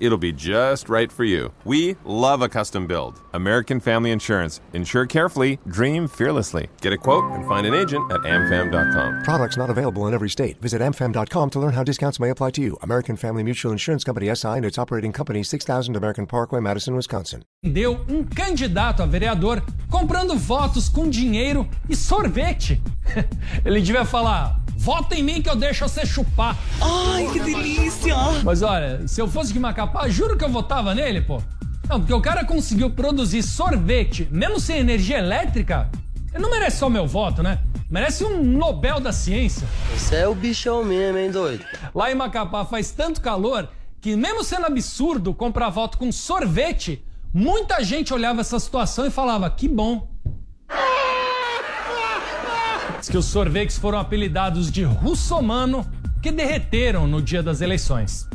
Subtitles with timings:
[0.00, 1.52] It'll be just right for you.
[1.64, 3.20] We love a custom build.
[3.32, 4.60] American Family Insurance.
[4.72, 6.68] Insure carefully, dream fearlessly.
[6.80, 9.22] Get a quote and find an agent at amfam.com.
[9.22, 10.60] Products not available in every state.
[10.60, 12.76] Visit amfam.com to learn how discounts may apply to you.
[12.82, 17.42] American Family Mutual Insurance Company SI and its operating company 6000 American Parkway, Madison, Wisconsin.
[17.62, 22.80] Deu um candidato a vereador comprando votos com dinheiro e sorvete.
[23.64, 26.56] Ele devia falar: Vota em mim que eu deixo você chupar.
[26.80, 28.14] Ai, que delícia!
[28.44, 31.42] Mas olha, se eu fosse de Macapá, juro que eu votava nele, pô.
[31.88, 35.90] Não, porque o cara conseguiu produzir sorvete, mesmo sem energia elétrica,
[36.32, 37.58] ele não merece só meu voto, né?
[37.90, 39.66] Merece um Nobel da Ciência.
[39.96, 41.64] Você é o bichão mesmo, hein, doido?
[41.94, 43.68] Lá em Macapá faz tanto calor
[44.00, 47.02] que, mesmo sendo absurdo comprar voto com sorvete,
[47.32, 50.06] muita gente olhava essa situação e falava: que bom.
[53.00, 55.86] Diz que os sorvetes foram apelidados de russomano,
[56.20, 58.27] que derreteram no dia das eleições.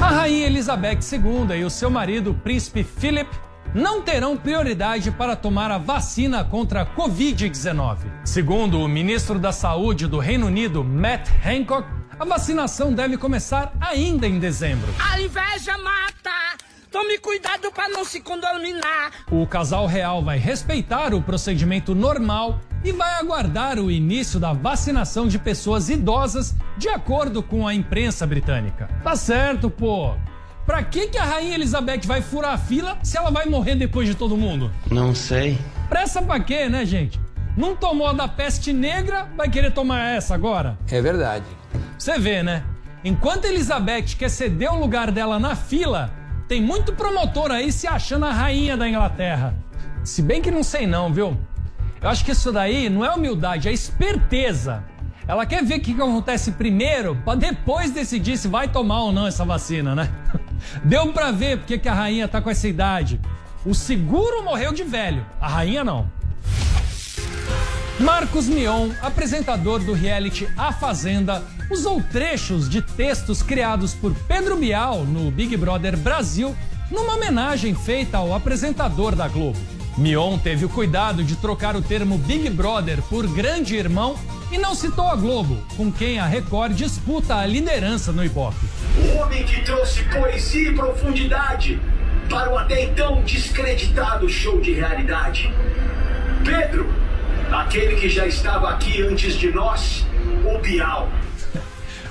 [0.00, 3.28] A rainha Elizabeth II e o seu marido, o príncipe Philip,
[3.74, 7.98] não terão prioridade para tomar a vacina contra a Covid-19.
[8.24, 11.86] Segundo o ministro da Saúde do Reino Unido, Matt Hancock,
[12.18, 14.88] a vacinação deve começar ainda em dezembro.
[14.98, 16.47] A inveja mata!
[16.90, 19.10] Tome cuidado para não se contaminar.
[19.30, 25.28] O casal real vai respeitar o procedimento normal e vai aguardar o início da vacinação
[25.28, 28.88] de pessoas idosas, de acordo com a imprensa britânica.
[29.04, 30.14] Tá certo, pô.
[30.64, 34.08] Pra que, que a rainha Elizabeth vai furar a fila se ela vai morrer depois
[34.08, 34.70] de todo mundo?
[34.90, 35.58] Não sei.
[35.90, 37.20] Pressa pra quê, né, gente?
[37.54, 40.78] Não tomou a da peste negra, vai querer tomar essa agora?
[40.90, 41.44] É verdade.
[41.98, 42.64] Você vê, né?
[43.04, 46.12] Enquanto Elizabeth quer ceder o lugar dela na fila,
[46.48, 49.54] tem muito promotor aí se achando a rainha da Inglaterra.
[50.02, 51.36] Se bem que não sei não, viu?
[52.00, 54.82] Eu acho que isso daí não é humildade, é esperteza.
[55.26, 59.26] Ela quer ver o que acontece primeiro para depois decidir se vai tomar ou não
[59.26, 60.10] essa vacina, né?
[60.82, 63.20] Deu para ver porque que a rainha tá com essa idade.
[63.66, 66.10] O seguro morreu de velho, a rainha não.
[68.00, 75.04] Marcos Mion, apresentador do reality A Fazenda, usou trechos de textos criados por Pedro Bial
[75.04, 76.56] no Big Brother Brasil
[76.92, 79.58] numa homenagem feita ao apresentador da Globo.
[79.96, 84.16] Mion teve o cuidado de trocar o termo Big Brother por Grande Irmão
[84.52, 88.64] e não citou a Globo, com quem a Record disputa a liderança no Ibope.
[88.96, 91.80] O homem que trouxe poesia e profundidade
[92.30, 95.52] para o até então descreditado show de realidade.
[96.44, 96.88] Pedro,
[97.52, 100.04] aquele que já estava aqui antes de nós,
[100.44, 101.08] o Bial.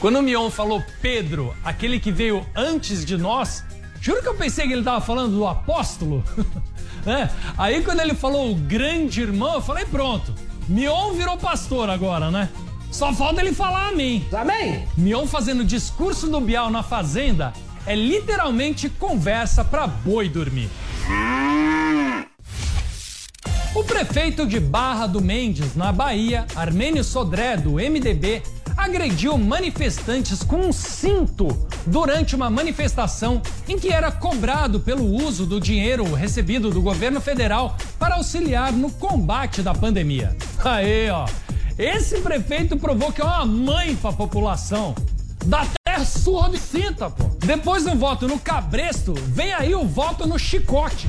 [0.00, 3.64] Quando o Mion falou Pedro, aquele que veio antes de nós,
[4.00, 6.24] juro que eu pensei que ele estava falando do apóstolo.
[7.06, 7.28] é.
[7.56, 10.34] Aí quando ele falou o grande irmão, eu falei pronto.
[10.68, 12.48] Mion virou pastor agora, né?
[12.90, 14.26] Só falta ele falar amém.
[14.32, 14.86] Amém?
[14.96, 17.52] Mion fazendo o discurso do Bial na fazenda
[17.86, 20.68] é literalmente conversa para boi dormir.
[23.78, 28.42] O prefeito de Barra do Mendes, na Bahia, Armênio Sodré, do MDB,
[28.76, 31.46] agrediu manifestantes com um cinto
[31.86, 37.76] durante uma manifestação em que era cobrado pelo uso do dinheiro recebido do governo federal
[38.00, 40.36] para auxiliar no combate da pandemia.
[40.64, 41.28] Aí, ó.
[41.78, 44.92] Esse prefeito provou que é uma mãe pra população.
[45.46, 45.64] Dá
[45.98, 47.24] até surra de cinta, pô.
[47.44, 51.08] Depois do voto no cabresto, vem aí o voto no chicote.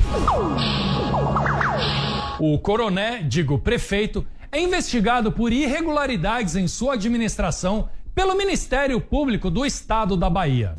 [2.40, 9.64] O coroné, digo prefeito, é investigado por irregularidades em sua administração pelo Ministério Público do
[9.64, 10.76] Estado da Bahia.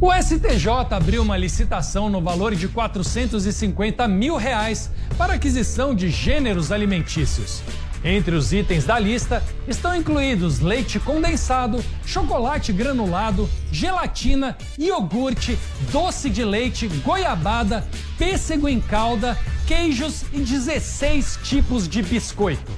[0.00, 6.72] O STJ abriu uma licitação no valor de 450 mil reais para aquisição de gêneros
[6.72, 7.62] alimentícios.
[8.04, 15.58] Entre os itens da lista estão incluídos leite condensado, chocolate granulado, gelatina, iogurte,
[15.90, 17.86] doce de leite, goiabada,
[18.16, 19.36] pêssego em calda,
[19.66, 22.70] queijos e 16 tipos de biscoito.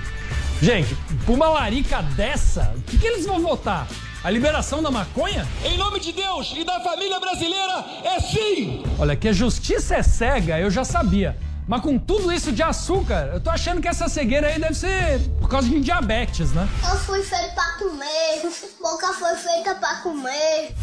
[0.62, 3.86] Gente, por uma larica dessa, o que, que eles vão votar?
[4.24, 5.46] A liberação da maconha?
[5.64, 8.84] Em nome de Deus e da família brasileira, é sim!
[8.96, 11.36] Olha, que a justiça é cega, eu já sabia.
[11.66, 15.20] Mas com tudo isso de açúcar, eu tô achando que essa cegueira aí deve ser
[15.40, 16.68] por causa de diabetes, né?
[16.90, 18.42] Eu fui feito pra comer,
[18.80, 20.74] boca foi feita pra comer.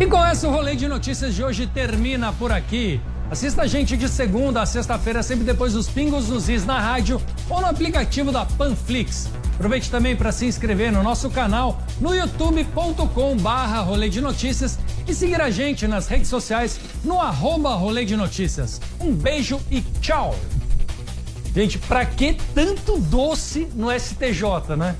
[0.00, 3.00] E com essa, o rolê de notícias de hoje termina por aqui.
[3.30, 7.20] Assista a gente de segunda a sexta-feira, sempre depois dos pingos nos is na rádio
[7.50, 9.28] ou no aplicativo da Panflix.
[9.54, 14.78] Aproveite também para se inscrever no nosso canal no youtube.com barra rolê de notícias
[15.08, 18.80] e seguir a gente nas redes sociais no arroba Rolê de Notícias.
[19.00, 20.38] Um beijo e tchau!
[21.54, 24.94] Gente, pra que tanto doce no STJ, né?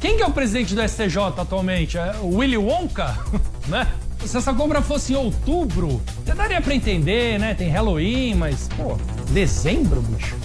[0.00, 1.96] Quem que é o presidente do STJ atualmente?
[1.96, 3.16] É o Willy Wonka?
[3.68, 3.86] né?
[4.24, 7.54] Se essa compra fosse em outubro, já daria pra entender, né?
[7.54, 8.98] Tem Halloween, mas, pô,
[9.30, 10.36] dezembro, bicho.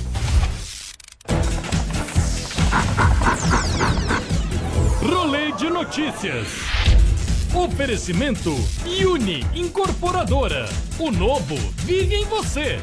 [5.01, 6.82] Rolê de notícias.
[7.55, 8.51] Oferecimento
[9.07, 10.67] Uni Incorporadora.
[10.97, 11.55] O novo
[11.85, 12.81] vive em você.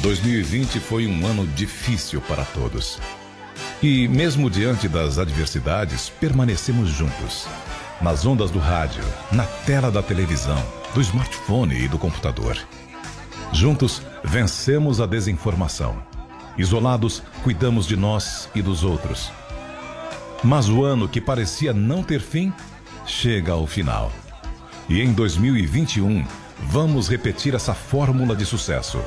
[0.00, 2.98] 2020 foi um ano difícil para todos.
[3.82, 7.46] E, mesmo diante das adversidades, permanecemos juntos.
[8.00, 10.56] Nas ondas do rádio, na tela da televisão,
[10.94, 12.56] do smartphone e do computador.
[13.52, 15.96] Juntos, vencemos a desinformação.
[16.58, 19.30] Isolados, cuidamos de nós e dos outros.
[20.42, 22.52] Mas o ano que parecia não ter fim,
[23.06, 24.12] chega ao final.
[24.88, 26.24] E em 2021,
[26.68, 29.00] vamos repetir essa fórmula de sucesso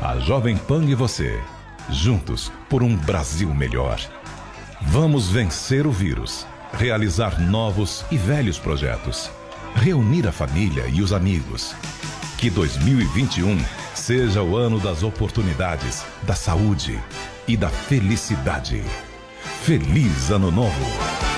[0.00, 1.38] a Jovem Pan e você,
[1.90, 4.00] juntos por um Brasil melhor.
[4.80, 9.30] Vamos vencer o vírus, realizar novos e velhos projetos,
[9.74, 11.74] reunir a família e os amigos.
[12.38, 13.58] Que 2021
[13.94, 17.00] seja o ano das oportunidades, da saúde
[17.46, 18.82] e da felicidade.
[19.62, 21.29] Feliz Ano Novo!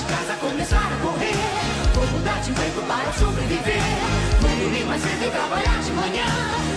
[0.00, 1.34] de casa, começar a correr.
[1.94, 3.82] Vou mudar de emprego para sobreviver.
[4.40, 6.69] Vou dormir mais cedo e trabalhar de manhã.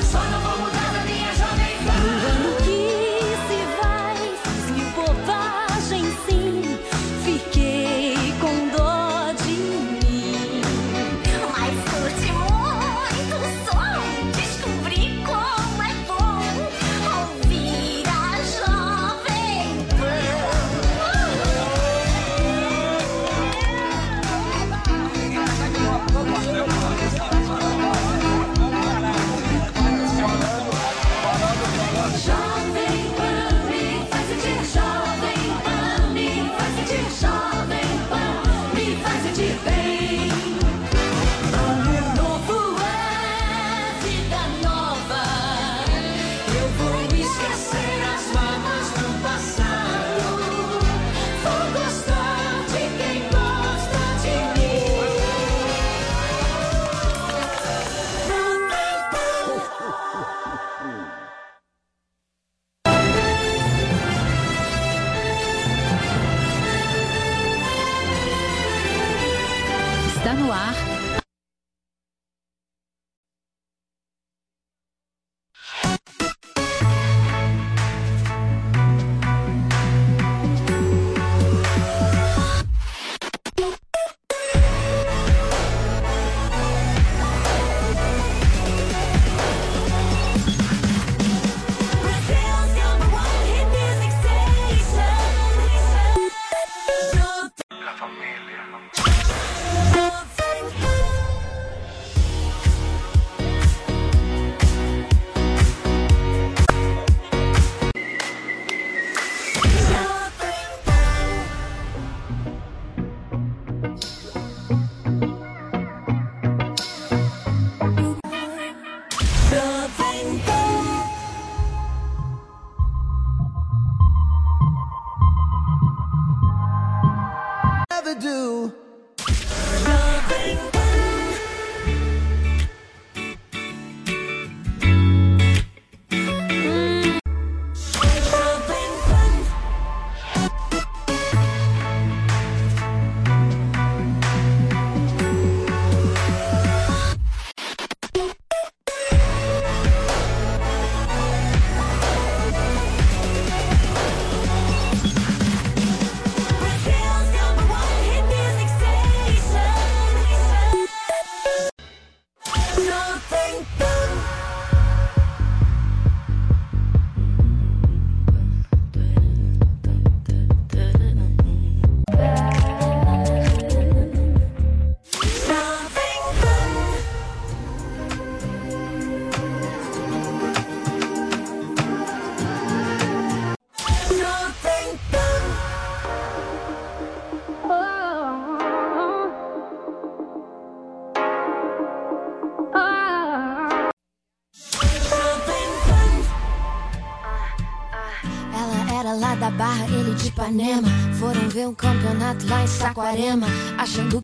[199.36, 200.88] Da Barra, ele de Ipanema.
[201.20, 203.48] Foram ver um campeonato lá em Saquarema,
[203.78, 204.23] achando